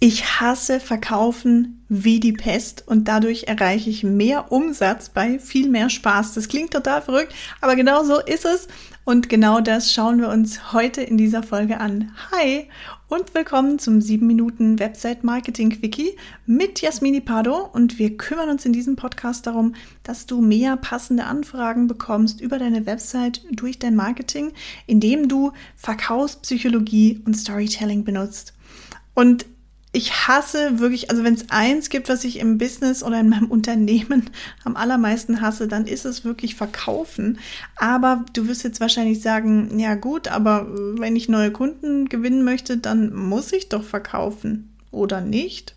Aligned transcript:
Ich 0.00 0.40
hasse 0.40 0.78
Verkaufen 0.78 1.84
wie 1.88 2.20
die 2.20 2.32
Pest 2.32 2.84
und 2.86 3.08
dadurch 3.08 3.48
erreiche 3.48 3.90
ich 3.90 4.04
mehr 4.04 4.52
Umsatz 4.52 5.08
bei 5.08 5.40
viel 5.40 5.68
mehr 5.68 5.90
Spaß. 5.90 6.34
Das 6.34 6.46
klingt 6.46 6.72
total 6.72 7.02
verrückt, 7.02 7.34
aber 7.60 7.74
genau 7.74 8.04
so 8.04 8.20
ist 8.20 8.44
es. 8.44 8.68
Und 9.04 9.28
genau 9.28 9.60
das 9.60 9.92
schauen 9.92 10.20
wir 10.20 10.28
uns 10.28 10.72
heute 10.72 11.02
in 11.02 11.18
dieser 11.18 11.42
Folge 11.42 11.80
an. 11.80 12.12
Hi 12.30 12.68
und 13.08 13.34
willkommen 13.34 13.80
zum 13.80 14.00
7 14.00 14.24
Minuten 14.24 14.78
Website 14.78 15.24
Marketing 15.24 15.70
Quickie 15.70 16.16
mit 16.46 16.80
Jasmini 16.80 17.20
Pardo 17.20 17.68
und 17.72 17.98
wir 17.98 18.16
kümmern 18.16 18.50
uns 18.50 18.64
in 18.64 18.72
diesem 18.72 18.94
Podcast 18.94 19.48
darum, 19.48 19.74
dass 20.04 20.26
du 20.26 20.40
mehr 20.40 20.76
passende 20.76 21.24
Anfragen 21.24 21.88
bekommst 21.88 22.40
über 22.40 22.60
deine 22.60 22.86
Website 22.86 23.42
durch 23.50 23.80
dein 23.80 23.96
Marketing, 23.96 24.52
indem 24.86 25.26
du 25.26 25.50
Verkaufspsychologie 25.74 27.20
und 27.26 27.34
Storytelling 27.34 28.04
benutzt. 28.04 28.54
Und 29.14 29.44
ich 29.92 30.28
hasse 30.28 30.78
wirklich, 30.80 31.10
also 31.10 31.24
wenn 31.24 31.34
es 31.34 31.46
eins 31.50 31.88
gibt, 31.88 32.08
was 32.08 32.24
ich 32.24 32.38
im 32.38 32.58
Business 32.58 33.02
oder 33.02 33.20
in 33.20 33.28
meinem 33.28 33.46
Unternehmen 33.50 34.30
am 34.64 34.76
allermeisten 34.76 35.40
hasse, 35.40 35.66
dann 35.68 35.86
ist 35.86 36.04
es 36.04 36.24
wirklich 36.24 36.54
Verkaufen. 36.54 37.38
Aber 37.76 38.24
du 38.34 38.48
wirst 38.48 38.64
jetzt 38.64 38.80
wahrscheinlich 38.80 39.22
sagen, 39.22 39.78
ja 39.78 39.94
gut, 39.94 40.28
aber 40.28 40.66
wenn 40.98 41.16
ich 41.16 41.28
neue 41.28 41.50
Kunden 41.50 42.08
gewinnen 42.08 42.44
möchte, 42.44 42.76
dann 42.76 43.14
muss 43.14 43.52
ich 43.52 43.68
doch 43.68 43.84
verkaufen, 43.84 44.76
oder 44.90 45.20
nicht? 45.20 45.74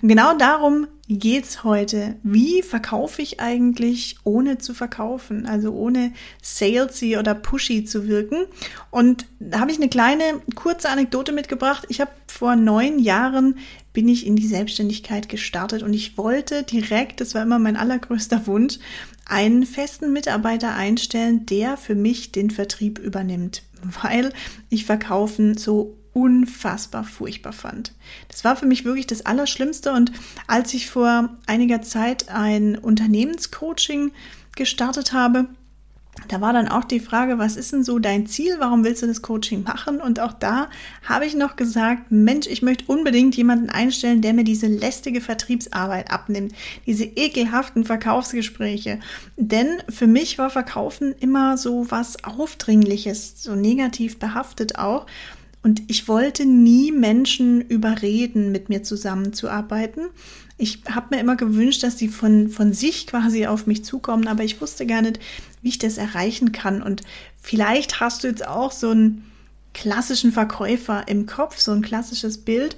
Und 0.00 0.08
genau 0.08 0.36
darum 0.36 0.86
geht's 1.08 1.64
heute. 1.64 2.16
Wie 2.22 2.62
verkaufe 2.62 3.20
ich 3.20 3.40
eigentlich 3.40 4.16
ohne 4.24 4.58
zu 4.58 4.72
verkaufen? 4.72 5.46
Also 5.46 5.72
ohne 5.72 6.12
salesy 6.40 7.18
oder 7.18 7.34
pushy 7.34 7.84
zu 7.84 8.06
wirken. 8.08 8.46
Und 8.90 9.26
da 9.38 9.60
habe 9.60 9.70
ich 9.70 9.76
eine 9.76 9.88
kleine 9.88 10.40
kurze 10.54 10.88
Anekdote 10.88 11.32
mitgebracht. 11.32 11.86
Ich 11.88 12.00
habe 12.00 12.10
vor 12.26 12.56
neun 12.56 12.98
Jahren 12.98 13.56
bin 13.92 14.08
ich 14.08 14.26
in 14.26 14.36
die 14.36 14.46
Selbstständigkeit 14.46 15.28
gestartet 15.28 15.82
und 15.82 15.92
ich 15.92 16.16
wollte 16.16 16.62
direkt, 16.62 17.20
das 17.20 17.34
war 17.34 17.42
immer 17.42 17.58
mein 17.58 17.76
allergrößter 17.76 18.46
Wunsch, 18.46 18.78
einen 19.26 19.66
festen 19.66 20.12
Mitarbeiter 20.12 20.74
einstellen, 20.74 21.44
der 21.46 21.76
für 21.76 21.94
mich 21.94 22.32
den 22.32 22.50
Vertrieb 22.50 22.98
übernimmt, 22.98 23.62
weil 24.02 24.32
ich 24.70 24.86
Verkaufen 24.86 25.58
so 25.58 25.98
unfassbar 26.12 27.04
furchtbar 27.04 27.52
fand. 27.52 27.92
Das 28.28 28.44
war 28.44 28.56
für 28.56 28.66
mich 28.66 28.84
wirklich 28.84 29.06
das 29.06 29.24
Allerschlimmste 29.24 29.92
und 29.92 30.12
als 30.46 30.74
ich 30.74 30.90
vor 30.90 31.30
einiger 31.46 31.82
Zeit 31.82 32.28
ein 32.28 32.76
Unternehmenscoaching 32.76 34.12
gestartet 34.54 35.12
habe, 35.12 35.46
da 36.28 36.42
war 36.42 36.52
dann 36.52 36.68
auch 36.68 36.84
die 36.84 37.00
Frage, 37.00 37.38
was 37.38 37.56
ist 37.56 37.72
denn 37.72 37.84
so 37.84 37.98
dein 37.98 38.26
Ziel? 38.26 38.56
Warum 38.58 38.84
willst 38.84 39.02
du 39.02 39.06
das 39.06 39.22
Coaching 39.22 39.62
machen? 39.62 39.98
Und 40.00 40.20
auch 40.20 40.34
da 40.34 40.68
habe 41.08 41.24
ich 41.24 41.34
noch 41.34 41.56
gesagt, 41.56 42.10
Mensch, 42.12 42.46
ich 42.46 42.60
möchte 42.60 42.84
unbedingt 42.86 43.34
jemanden 43.34 43.70
einstellen, 43.70 44.20
der 44.20 44.34
mir 44.34 44.44
diese 44.44 44.66
lästige 44.66 45.22
Vertriebsarbeit 45.22 46.10
abnimmt, 46.10 46.52
diese 46.86 47.04
ekelhaften 47.04 47.84
Verkaufsgespräche. 47.84 49.00
Denn 49.36 49.82
für 49.88 50.06
mich 50.06 50.36
war 50.36 50.50
Verkaufen 50.50 51.14
immer 51.18 51.56
so 51.56 51.90
was 51.90 52.22
Aufdringliches, 52.24 53.42
so 53.42 53.54
negativ 53.54 54.18
behaftet 54.18 54.78
auch. 54.78 55.06
Und 55.62 55.82
ich 55.86 56.08
wollte 56.08 56.44
nie 56.44 56.90
Menschen 56.90 57.60
überreden, 57.60 58.50
mit 58.50 58.68
mir 58.68 58.82
zusammenzuarbeiten. 58.82 60.08
Ich 60.58 60.82
habe 60.90 61.14
mir 61.14 61.20
immer 61.20 61.36
gewünscht, 61.36 61.82
dass 61.82 61.98
sie 61.98 62.08
von, 62.08 62.48
von 62.48 62.72
sich 62.72 63.06
quasi 63.06 63.46
auf 63.46 63.66
mich 63.66 63.84
zukommen, 63.84 64.26
aber 64.26 64.42
ich 64.42 64.60
wusste 64.60 64.86
gar 64.86 65.02
nicht, 65.02 65.20
wie 65.62 65.68
ich 65.68 65.78
das 65.78 65.98
erreichen 65.98 66.52
kann. 66.52 66.82
Und 66.82 67.02
vielleicht 67.40 68.00
hast 68.00 68.24
du 68.24 68.28
jetzt 68.28 68.46
auch 68.46 68.72
so 68.72 68.90
einen 68.90 69.24
klassischen 69.72 70.32
Verkäufer 70.32 71.06
im 71.06 71.26
Kopf, 71.26 71.58
so 71.58 71.72
ein 71.72 71.82
klassisches 71.82 72.38
Bild. 72.38 72.76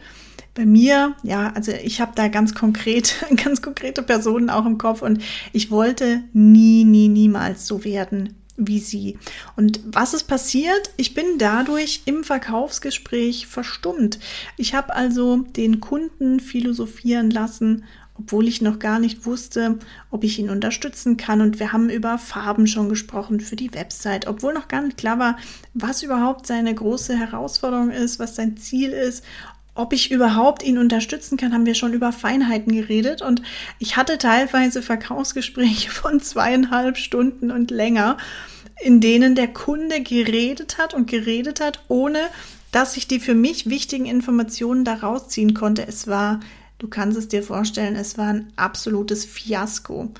Bei 0.54 0.66
mir, 0.66 1.14
ja, 1.22 1.52
also 1.54 1.72
ich 1.72 2.00
habe 2.00 2.12
da 2.14 2.28
ganz 2.28 2.54
konkret, 2.54 3.24
ganz 3.42 3.62
konkrete 3.62 4.02
Personen 4.02 4.50
auch 4.50 4.66
im 4.66 4.78
Kopf 4.78 5.02
und 5.02 5.22
ich 5.52 5.70
wollte 5.70 6.22
nie, 6.32 6.84
nie, 6.84 7.08
niemals 7.08 7.66
so 7.66 7.82
werden 7.82 8.34
wie 8.56 8.78
sie. 8.78 9.18
Und 9.56 9.80
was 9.84 10.14
ist 10.14 10.24
passiert? 10.24 10.90
Ich 10.96 11.14
bin 11.14 11.38
dadurch 11.38 12.02
im 12.04 12.24
Verkaufsgespräch 12.24 13.46
verstummt. 13.46 14.18
Ich 14.56 14.74
habe 14.74 14.94
also 14.94 15.38
den 15.38 15.80
Kunden 15.80 16.40
philosophieren 16.40 17.30
lassen, 17.30 17.84
obwohl 18.16 18.46
ich 18.46 18.62
noch 18.62 18.78
gar 18.78 19.00
nicht 19.00 19.26
wusste, 19.26 19.78
ob 20.10 20.22
ich 20.22 20.38
ihn 20.38 20.48
unterstützen 20.48 21.16
kann. 21.16 21.40
Und 21.40 21.58
wir 21.58 21.72
haben 21.72 21.90
über 21.90 22.16
Farben 22.16 22.68
schon 22.68 22.88
gesprochen 22.88 23.40
für 23.40 23.56
die 23.56 23.74
Website, 23.74 24.28
obwohl 24.28 24.54
noch 24.54 24.68
gar 24.68 24.82
nicht 24.82 24.96
klar 24.96 25.18
war, 25.18 25.36
was 25.74 26.04
überhaupt 26.04 26.46
seine 26.46 26.72
große 26.72 27.16
Herausforderung 27.16 27.90
ist, 27.90 28.20
was 28.20 28.36
sein 28.36 28.56
Ziel 28.56 28.90
ist, 28.90 29.24
ob 29.74 29.92
ich 29.92 30.10
überhaupt 30.10 30.62
ihn 30.62 30.78
unterstützen 30.78 31.36
kann, 31.36 31.52
haben 31.52 31.66
wir 31.66 31.74
schon 31.74 31.92
über 31.92 32.12
Feinheiten 32.12 32.72
geredet 32.72 33.22
und 33.22 33.42
ich 33.78 33.96
hatte 33.96 34.18
teilweise 34.18 34.82
Verkaufsgespräche 34.82 35.90
von 35.90 36.20
zweieinhalb 36.20 36.96
Stunden 36.96 37.50
und 37.50 37.70
länger, 37.70 38.16
in 38.80 39.00
denen 39.00 39.34
der 39.34 39.48
Kunde 39.48 40.00
geredet 40.00 40.78
hat 40.78 40.94
und 40.94 41.10
geredet 41.10 41.60
hat, 41.60 41.80
ohne 41.88 42.20
dass 42.70 42.96
ich 42.96 43.06
die 43.06 43.20
für 43.20 43.34
mich 43.34 43.68
wichtigen 43.68 44.06
Informationen 44.06 44.84
daraus 44.84 45.28
ziehen 45.28 45.54
konnte. 45.54 45.86
Es 45.86 46.08
war, 46.08 46.40
du 46.78 46.88
kannst 46.88 47.16
es 47.16 47.28
dir 47.28 47.42
vorstellen, 47.42 47.94
es 47.94 48.18
war 48.18 48.28
ein 48.28 48.52
absolutes 48.56 49.24
Fiasko. 49.24 50.10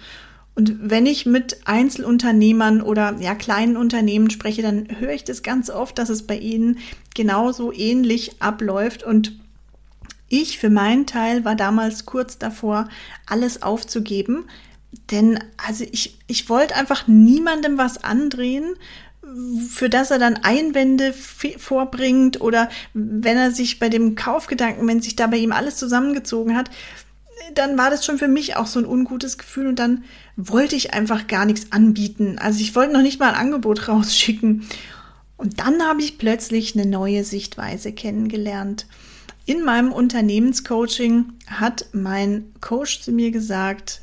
Und 0.56 0.76
wenn 0.88 1.04
ich 1.04 1.26
mit 1.26 1.66
Einzelunternehmern 1.66 2.81
oder 2.81 3.16
ja 3.19 3.34
kleinen 3.34 3.76
Unternehmen 3.76 4.31
spreche, 4.31 4.62
dann 4.62 4.87
höre 5.00 5.12
ich 5.12 5.25
das 5.25 5.43
ganz 5.43 5.69
oft, 5.69 5.98
dass 5.98 6.10
es 6.10 6.28
bei 6.28 6.38
ihnen 6.38 6.78
genauso 7.12 7.72
ähnlich 7.72 8.41
abläuft 8.41 9.03
und 9.03 9.37
ich 10.42 10.58
für 10.58 10.70
meinen 10.70 11.06
Teil 11.06 11.44
war 11.44 11.54
damals 11.54 12.06
kurz 12.06 12.38
davor, 12.38 12.88
alles 13.26 13.62
aufzugeben, 13.62 14.46
denn 15.10 15.38
also 15.56 15.84
ich, 15.90 16.18
ich 16.26 16.48
wollte 16.48 16.76
einfach 16.76 17.06
niemandem 17.06 17.78
was 17.78 18.02
andrehen, 18.04 18.74
für 19.68 19.88
das 19.88 20.10
er 20.10 20.18
dann 20.18 20.36
Einwände 20.36 21.12
vorbringt 21.12 22.40
oder 22.40 22.68
wenn 22.92 23.36
er 23.36 23.50
sich 23.50 23.78
bei 23.78 23.88
dem 23.88 24.14
Kaufgedanken, 24.14 24.86
wenn 24.86 25.00
sich 25.00 25.16
da 25.16 25.26
bei 25.26 25.38
ihm 25.38 25.52
alles 25.52 25.76
zusammengezogen 25.76 26.56
hat, 26.56 26.70
dann 27.54 27.76
war 27.76 27.90
das 27.90 28.04
schon 28.04 28.18
für 28.18 28.28
mich 28.28 28.56
auch 28.56 28.66
so 28.66 28.78
ein 28.78 28.86
ungutes 28.86 29.38
Gefühl 29.38 29.66
und 29.66 29.78
dann 29.78 30.04
wollte 30.36 30.76
ich 30.76 30.94
einfach 30.94 31.26
gar 31.26 31.46
nichts 31.46 31.72
anbieten. 31.72 32.38
Also 32.38 32.60
ich 32.60 32.74
wollte 32.74 32.92
noch 32.92 33.02
nicht 33.02 33.20
mal 33.20 33.30
ein 33.30 33.40
Angebot 33.40 33.88
rausschicken. 33.88 34.66
Und 35.36 35.60
dann 35.60 35.82
habe 35.82 36.00
ich 36.00 36.18
plötzlich 36.18 36.74
eine 36.74 36.86
neue 36.86 37.24
Sichtweise 37.24 37.92
kennengelernt. 37.92 38.86
In 39.47 39.62
meinem 39.62 39.93
Unternehmenscoaching 39.93 41.34
hat 41.47 41.87
mein 41.93 42.53
Coach 42.62 43.03
zu 43.03 43.12
mir 43.12 43.31
gesagt, 43.31 44.00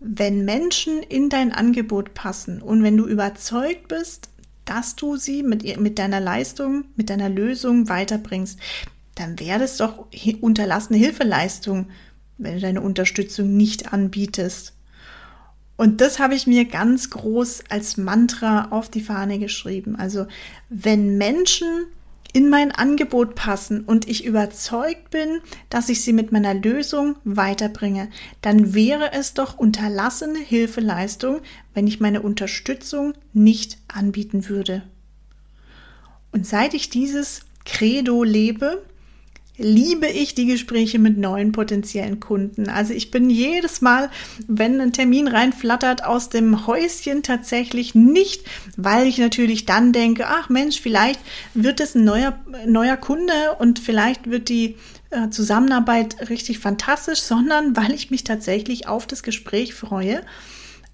wenn 0.00 0.44
Menschen 0.44 1.02
in 1.02 1.28
dein 1.28 1.52
Angebot 1.52 2.14
passen 2.14 2.60
und 2.60 2.82
wenn 2.82 2.96
du 2.96 3.06
überzeugt 3.06 3.86
bist, 3.86 4.30
dass 4.64 4.96
du 4.96 5.16
sie 5.16 5.42
mit, 5.42 5.78
mit 5.78 5.98
deiner 5.98 6.20
Leistung, 6.20 6.86
mit 6.96 7.08
deiner 7.08 7.28
Lösung 7.28 7.88
weiterbringst, 7.88 8.58
dann 9.14 9.38
wäre 9.38 9.62
es 9.62 9.76
doch 9.76 10.06
unterlassene 10.40 10.98
Hilfeleistung, 10.98 11.88
wenn 12.38 12.54
du 12.54 12.60
deine 12.60 12.80
Unterstützung 12.80 13.56
nicht 13.56 13.92
anbietest. 13.92 14.72
Und 15.76 16.00
das 16.00 16.18
habe 16.18 16.34
ich 16.34 16.46
mir 16.46 16.64
ganz 16.64 17.10
groß 17.10 17.64
als 17.68 17.96
Mantra 17.96 18.68
auf 18.70 18.88
die 18.88 19.00
Fahne 19.00 19.38
geschrieben. 19.38 19.96
Also 19.96 20.26
wenn 20.68 21.16
Menschen 21.16 21.86
in 22.34 22.50
mein 22.50 22.72
Angebot 22.72 23.36
passen 23.36 23.84
und 23.84 24.08
ich 24.08 24.24
überzeugt 24.24 25.10
bin, 25.10 25.40
dass 25.70 25.88
ich 25.88 26.02
sie 26.02 26.12
mit 26.12 26.32
meiner 26.32 26.52
Lösung 26.52 27.14
weiterbringe, 27.22 28.10
dann 28.42 28.74
wäre 28.74 29.12
es 29.12 29.34
doch 29.34 29.56
unterlassene 29.56 30.40
Hilfeleistung, 30.40 31.40
wenn 31.74 31.86
ich 31.86 32.00
meine 32.00 32.22
Unterstützung 32.22 33.14
nicht 33.32 33.78
anbieten 33.86 34.48
würde. 34.48 34.82
Und 36.32 36.44
seit 36.44 36.74
ich 36.74 36.90
dieses 36.90 37.42
Credo 37.64 38.24
lebe, 38.24 38.82
liebe 39.56 40.08
ich 40.08 40.34
die 40.34 40.46
Gespräche 40.46 40.98
mit 40.98 41.16
neuen 41.16 41.52
potenziellen 41.52 42.18
Kunden. 42.18 42.68
Also 42.68 42.92
ich 42.92 43.10
bin 43.10 43.30
jedes 43.30 43.80
Mal, 43.80 44.10
wenn 44.48 44.80
ein 44.80 44.92
Termin 44.92 45.28
reinflattert, 45.28 46.04
aus 46.04 46.28
dem 46.28 46.66
Häuschen 46.66 47.22
tatsächlich 47.22 47.94
nicht, 47.94 48.42
weil 48.76 49.06
ich 49.06 49.18
natürlich 49.18 49.64
dann 49.64 49.92
denke, 49.92 50.26
ach 50.26 50.48
Mensch, 50.48 50.80
vielleicht 50.80 51.20
wird 51.54 51.80
es 51.80 51.94
ein 51.94 52.04
neuer, 52.04 52.38
neuer 52.66 52.96
Kunde 52.96 53.54
und 53.58 53.78
vielleicht 53.78 54.28
wird 54.28 54.48
die 54.48 54.76
äh, 55.10 55.30
Zusammenarbeit 55.30 56.28
richtig 56.28 56.58
fantastisch, 56.58 57.20
sondern 57.20 57.76
weil 57.76 57.92
ich 57.92 58.10
mich 58.10 58.24
tatsächlich 58.24 58.88
auf 58.88 59.06
das 59.06 59.22
Gespräch 59.22 59.72
freue. 59.72 60.22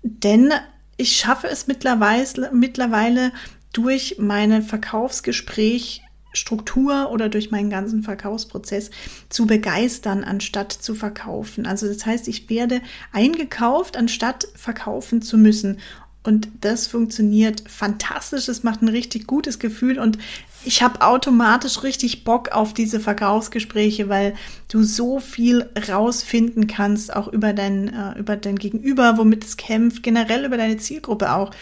Denn 0.03 0.53
ich 0.99 1.17
schaffe 1.17 1.49
es 1.49 1.67
mittlerweile, 1.67 2.51
mittlerweile 2.53 3.33
durch 3.73 4.17
meine 4.19 4.61
Verkaufsgespräch 4.61 6.03
Struktur 6.33 7.11
oder 7.11 7.29
durch 7.29 7.51
meinen 7.51 7.71
ganzen 7.71 8.03
Verkaufsprozess 8.03 8.91
zu 9.29 9.47
begeistern, 9.47 10.25
anstatt 10.25 10.73
zu 10.73 10.95
verkaufen. 10.95 11.67
Also 11.67 11.87
das 11.87 12.07
heißt, 12.07 12.29
ich 12.29 12.49
werde 12.49 12.81
eingekauft, 13.13 13.97
anstatt 13.97 14.49
verkaufen 14.55 15.23
zu 15.23 15.39
müssen. 15.39 15.79
Und 16.23 16.49
das 16.61 16.87
funktioniert 16.87 17.65
fantastisch. 17.67 18.49
Es 18.49 18.63
macht 18.63 18.83
ein 18.83 18.89
richtig 18.89 19.27
gutes 19.27 19.59
Gefühl 19.59 19.99
und 19.99 20.19
ich 20.65 20.83
habe 20.83 21.01
automatisch 21.01 21.83
richtig 21.83 22.25
Bock 22.25 22.51
auf 22.51 22.75
diese 22.75 23.01
Verkaufsgespräche, 23.01 24.11
weil 24.11 24.35
du 24.69 24.83
so 24.83 25.19
viel 25.19 25.71
rausfinden 25.89 26.67
kannst, 26.67 27.15
auch 27.17 27.29
über 27.29 27.55
dein, 27.55 27.89
äh, 27.89 28.19
über 28.19 28.37
dein 28.37 28.57
Gegenüber, 28.57 29.17
womit 29.17 29.45
es 29.45 29.57
kämpft, 29.57 30.03
generell 30.03 30.45
über 30.45 30.59
deine 30.59 30.77
Zielgruppe 30.77 31.33
auch. 31.33 31.53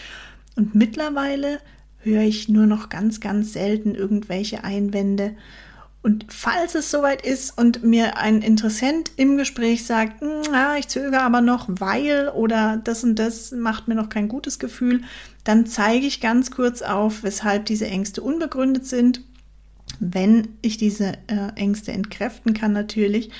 Und 0.57 0.75
mittlerweile 0.75 1.59
höre 2.01 2.23
ich 2.23 2.49
nur 2.49 2.65
noch 2.65 2.89
ganz, 2.89 3.19
ganz 3.19 3.53
selten 3.53 3.95
irgendwelche 3.95 4.63
Einwände. 4.63 5.35
Und 6.01 6.27
falls 6.29 6.75
es 6.75 6.91
soweit 6.91 7.25
ist 7.25 7.57
und 7.57 7.83
mir 7.83 8.17
ein 8.17 8.41
Interessent 8.41 9.11
im 9.17 9.35
Gespräch 9.35 9.85
sagt, 9.85 10.21
hm, 10.21 10.53
ja, 10.53 10.77
ich 10.77 10.87
zögere 10.87 11.21
aber 11.21 11.41
noch, 11.41 11.65
weil 11.67 12.29
oder 12.29 12.79
das 12.81 13.03
und 13.03 13.15
das 13.19 13.51
macht 13.51 13.89
mir 13.89 13.95
noch 13.95 14.07
kein 14.07 14.29
gutes 14.29 14.59
Gefühl, 14.59 15.01
dann 15.43 15.65
zeige 15.65 16.05
ich 16.05 16.21
ganz 16.21 16.51
kurz 16.51 16.81
auf, 16.81 17.23
weshalb 17.23 17.65
diese 17.65 17.87
Ängste 17.87 18.21
unbegründet 18.21 18.85
sind, 18.85 19.21
wenn 19.99 20.47
ich 20.61 20.77
diese 20.77 21.13
äh, 21.27 21.49
Ängste 21.55 21.91
entkräften 21.91 22.53
kann 22.53 22.71
natürlich 22.71 23.31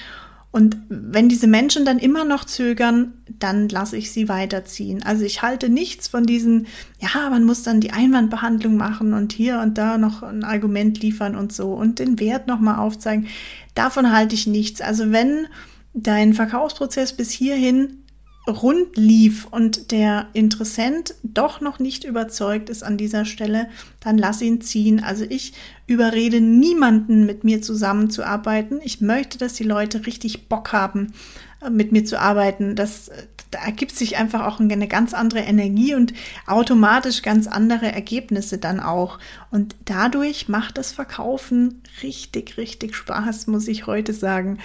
und 0.52 0.78
wenn 0.90 1.30
diese 1.30 1.46
Menschen 1.46 1.86
dann 1.86 2.00
immer 2.00 2.26
noch 2.26 2.44
zögern, 2.44 3.14
dann 3.28 3.70
lasse 3.70 3.98
ich 3.98 4.12
sie 4.12 4.28
weiterziehen. 4.30 5.04
Also 5.04 5.24
ich 5.24 5.44
halte 5.44 5.70
nichts 5.70 6.08
von 6.08 6.26
diesen, 6.26 6.66
ja, 7.00 7.30
man 7.30 7.44
muss 7.44 7.62
dann 7.62 7.82
die 7.82 7.92
Einwandbehandlung 7.92 8.76
machen 8.76 9.14
und 9.14 9.32
hier 9.32 9.60
und 9.60 9.78
da 9.78 10.00
noch 10.00 10.24
ein 10.24 10.44
Argument 10.44 11.02
liefern 11.02 11.36
und 11.36 11.54
so 11.54 11.74
und 11.74 12.00
den 12.00 12.20
Wert 12.20 12.48
nochmal 12.48 12.80
aufzeigen. 12.80 13.28
Davon 13.76 14.12
halte 14.12 14.34
ich 14.34 14.48
nichts. 14.48 14.82
Also 14.82 15.12
wenn 15.12 15.46
dein 15.94 16.34
Verkaufsprozess 16.34 17.14
bis 17.14 17.30
hierhin 17.30 18.04
rund 18.50 18.98
lief 18.98 19.48
und 19.50 19.92
der 19.92 20.28
Interessent 20.34 21.16
doch 21.24 21.62
noch 21.62 21.80
nicht 21.80 22.04
überzeugt 22.04 22.70
ist 22.70 22.84
an 22.84 22.98
dieser 22.98 23.26
Stelle, 23.26 23.70
dann 24.00 24.18
lass 24.18 24.42
ihn 24.42 24.62
ziehen. 24.62 25.02
Also 25.04 25.26
ich 25.28 25.54
überrede 25.88 26.42
niemanden, 26.42 27.26
mit 27.26 27.44
mir 27.44 27.62
zusammenzuarbeiten. 27.62 28.80
Ich 28.84 29.02
möchte, 29.02 29.38
dass 29.38 29.54
die 29.54 29.64
Leute 29.64 30.06
richtig 30.06 30.50
Bock 30.50 30.74
haben, 30.74 31.14
äh, 31.62 31.70
mit 31.70 31.92
mir 31.92 32.06
zu 32.06 32.20
arbeiten. 32.20 32.76
Das, 32.76 33.10
da 33.52 33.60
ergibt 33.60 33.96
sich 33.96 34.18
einfach 34.18 34.46
auch 34.46 34.60
eine 34.60 34.88
ganz 34.88 35.14
andere 35.14 35.40
Energie 35.40 35.96
und 35.96 36.14
automatisch 36.46 37.22
ganz 37.22 37.48
andere 37.48 37.92
Ergebnisse 37.92 38.58
dann 38.58 38.80
auch. 38.80 39.20
Und 39.52 39.76
dadurch 39.86 40.50
macht 40.50 40.78
das 40.78 40.92
Verkaufen 40.92 41.82
richtig, 42.04 42.58
richtig 42.58 42.96
Spaß, 42.96 43.48
muss 43.48 43.68
ich 43.68 43.88
heute 43.88 44.14
sagen 44.14 44.60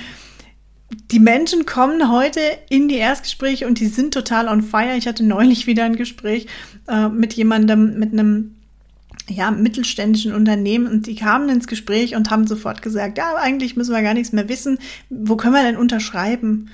die 0.90 1.20
Menschen 1.20 1.66
kommen 1.66 2.10
heute 2.10 2.40
in 2.68 2.88
die 2.88 2.96
Erstgespräche 2.96 3.66
und 3.66 3.80
die 3.80 3.86
sind 3.86 4.14
total 4.14 4.48
on 4.48 4.62
fire. 4.62 4.96
Ich 4.96 5.06
hatte 5.06 5.24
neulich 5.24 5.66
wieder 5.66 5.84
ein 5.84 5.96
Gespräch 5.96 6.46
äh, 6.88 7.08
mit 7.08 7.34
jemandem, 7.34 7.98
mit 7.98 8.12
einem 8.12 8.54
ja, 9.28 9.50
mittelständischen 9.50 10.34
Unternehmen 10.34 10.86
und 10.86 11.06
die 11.06 11.14
kamen 11.14 11.48
ins 11.48 11.66
Gespräch 11.66 12.14
und 12.14 12.30
haben 12.30 12.46
sofort 12.46 12.82
gesagt, 12.82 13.18
ja, 13.18 13.34
eigentlich 13.36 13.76
müssen 13.76 13.94
wir 13.94 14.02
gar 14.02 14.14
nichts 14.14 14.32
mehr 14.32 14.48
wissen. 14.48 14.78
Wo 15.08 15.36
können 15.36 15.54
wir 15.54 15.62
denn 15.62 15.76
unterschreiben? 15.76 16.70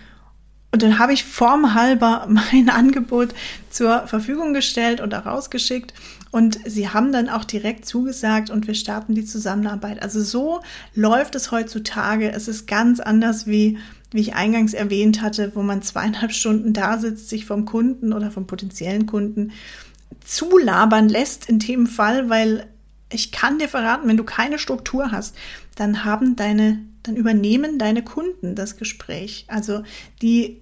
Und 0.73 0.83
dann 0.83 0.99
habe 0.99 1.13
ich 1.13 1.25
formhalber 1.25 2.27
mein 2.53 2.69
Angebot 2.71 3.35
zur 3.71 4.07
Verfügung 4.07 4.53
gestellt 4.53 5.01
und 5.01 5.15
auch 5.15 5.27
rausgeschickt. 5.27 5.95
Und 6.31 6.61
sie 6.65 6.89
haben 6.89 7.13
dann 7.13 7.29
auch 7.29 7.45
direkt 7.45 7.87
zugesagt 7.87 8.51
und 8.51 8.67
wir 8.67 8.75
starten 8.75 9.15
die 9.15 9.25
Zusammenarbeit. 9.25 10.01
Also 10.03 10.23
so 10.23 10.61
läuft 10.95 11.35
es 11.35 11.51
heutzutage. 11.51 12.31
Es 12.31 12.47
ist 12.47 12.67
ganz 12.67 13.01
anders 13.01 13.47
wie 13.47 13.79
wie 14.13 14.21
ich 14.21 14.35
eingangs 14.35 14.75
erwähnt 14.75 15.23
hatte, 15.23 15.53
wo 15.55 15.63
man 15.63 15.83
zweieinhalb 15.83 16.33
Stunden 16.33 16.73
da 16.73 16.99
sitzt, 16.99 17.29
sich 17.29 17.47
vom 17.47 17.65
Kunden 17.65 18.13
oder 18.13 18.31
vom 18.31 18.47
potenziellen 18.47 19.07
Kunden 19.07 19.53
zulabern 20.25 21.09
lässt 21.09 21.49
in 21.49 21.59
dem 21.59 21.87
Fall, 21.87 22.29
weil 22.29 22.67
ich 23.13 23.33
kann 23.33 23.59
dir 23.59 23.69
verraten, 23.69 24.09
wenn 24.09 24.17
du 24.17 24.25
keine 24.25 24.59
Struktur 24.59 25.13
hast, 25.13 25.37
dann 25.77 26.05
haben 26.05 26.37
deine, 26.37 26.81
dann 27.03 27.17
übernehmen 27.17 27.79
deine 27.79 28.03
Kunden 28.03 28.55
das 28.55 28.77
Gespräch. 28.77 29.45
Also 29.49 29.83
die, 30.23 30.61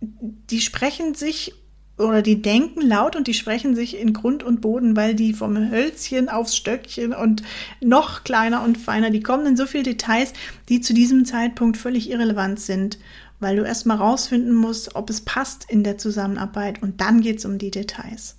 die 0.00 0.60
sprechen 0.60 1.14
sich 1.14 1.54
oder 1.98 2.22
die 2.22 2.40
denken 2.40 2.80
laut 2.80 3.16
und 3.16 3.26
die 3.26 3.34
sprechen 3.34 3.74
sich 3.74 3.98
in 3.98 4.12
Grund 4.12 4.42
und 4.42 4.60
Boden, 4.60 4.96
weil 4.96 5.14
die 5.14 5.32
vom 5.32 5.70
Hölzchen 5.70 6.28
aufs 6.28 6.56
Stöckchen 6.56 7.12
und 7.12 7.42
noch 7.80 8.24
kleiner 8.24 8.62
und 8.62 8.78
feiner, 8.78 9.10
die 9.10 9.22
kommen 9.22 9.46
in 9.46 9.56
so 9.56 9.66
viele 9.66 9.84
Details, 9.84 10.32
die 10.68 10.80
zu 10.80 10.94
diesem 10.94 11.24
Zeitpunkt 11.24 11.76
völlig 11.76 12.10
irrelevant 12.10 12.60
sind, 12.60 12.98
weil 13.40 13.56
du 13.56 13.64
erstmal 13.64 13.96
rausfinden 13.96 14.54
musst, 14.54 14.94
ob 14.96 15.10
es 15.10 15.20
passt 15.20 15.66
in 15.68 15.84
der 15.84 15.98
Zusammenarbeit 15.98 16.82
und 16.82 17.00
dann 17.00 17.20
geht 17.20 17.38
es 17.38 17.44
um 17.44 17.58
die 17.58 17.70
Details. 17.70 18.36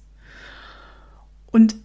Und 1.52 1.76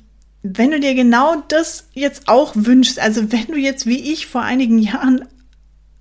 wenn 0.43 0.71
du 0.71 0.79
dir 0.79 0.94
genau 0.94 1.43
das 1.49 1.88
jetzt 1.94 2.29
auch 2.29 2.53
wünschst, 2.55 3.00
also 3.00 3.32
wenn 3.32 3.47
du 3.47 3.56
jetzt 3.56 3.87
wie 3.87 4.12
ich 4.12 4.26
vor 4.26 4.43
einigen 4.43 4.79
Jahren 4.79 5.26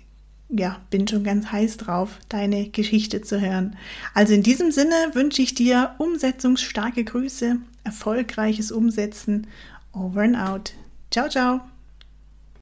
ja, 0.52 0.80
bin 0.90 1.09
schon 1.09 1.25
ganz 1.25 1.50
heiß 1.50 1.78
drauf, 1.78 2.18
deine 2.28 2.68
Geschichte 2.68 3.23
zu 3.23 3.40
hören. 3.40 3.76
Also 4.14 4.35
in 4.35 4.42
diesem 4.42 4.71
Sinne 4.71 4.94
wünsche 5.14 5.42
ich 5.42 5.54
dir 5.54 5.94
umsetzungsstarke 5.99 7.04
Grüße, 7.04 7.56
erfolgreiches 7.85 8.71
Umsetzen. 8.71 9.47
Over 9.92 10.23
and 10.23 10.37
out. 10.37 10.73
Ciao, 11.11 11.28
ciao. 11.28 11.72